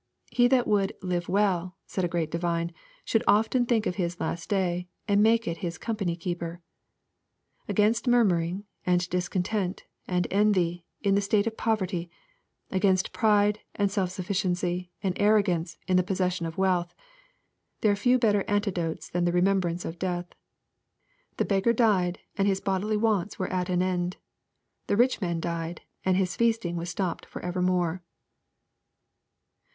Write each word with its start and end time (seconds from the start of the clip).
"He 0.31 0.47
that 0.47 0.65
would 0.67 0.93
live 1.03 1.29
well," 1.29 1.77
said 1.85 2.03
a 2.03 2.07
great 2.07 2.31
divine, 2.31 2.73
"should 3.05 3.23
often 3.27 3.67
think 3.67 3.85
of 3.85 3.97
his 3.97 4.19
last 4.19 4.49
day, 4.49 4.87
and 5.07 5.21
make 5.21 5.47
it 5.47 5.57
his 5.57 5.77
company 5.77 6.15
keeper." 6.15 6.59
Against 7.67 8.07
murmuring, 8.07 8.63
and 8.83 9.07
discontent, 9.11 9.83
and 10.07 10.27
envy, 10.31 10.87
in 11.03 11.13
the 11.13 11.21
state 11.21 11.45
of 11.45 11.55
poverty,— 11.55 12.09
against 12.71 13.13
pride, 13.13 13.59
and 13.75 13.91
self 13.91 14.09
sufficiency, 14.09 14.91
and 15.03 15.13
arrogance, 15.21 15.77
in 15.87 15.97
the 15.97 16.03
posses 16.03 16.33
sion 16.33 16.47
of 16.47 16.57
wealth,— 16.57 16.95
^there 17.83 17.91
are 17.91 17.95
few 17.95 18.17
better 18.17 18.43
antidotes 18.47 19.07
than 19.07 19.25
the 19.25 19.31
remembrance 19.31 19.85
of 19.85 19.99
death." 19.99 20.33
The 21.37 21.45
beggar 21.45 21.73
died," 21.73 22.17
and 22.39 22.47
his 22.47 22.59
bodily 22.59 22.97
wants 22.97 23.37
were 23.37 23.53
at 23.53 23.69
an 23.69 23.83
end." 23.83 24.17
The 24.87 24.97
rich 24.97 25.21
man 25.21 25.39
died," 25.39 25.81
and 26.03 26.17
his 26.17 26.35
feasting 26.35 26.75
was 26.75 26.89
stopped 26.89 27.27
for 27.27 27.39
evermore. 27.45 28.01